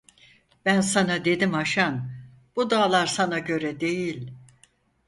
Ben 0.65 0.81
sana 0.81 1.25
dedim 1.25 1.53
Haşan, 1.53 2.11
bu 2.55 2.69
dağlar 2.69 3.07
sana 3.07 3.39
göre 3.39 3.79
değil! 3.79 4.31